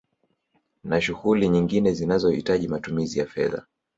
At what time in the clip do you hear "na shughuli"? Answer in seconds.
0.83-1.49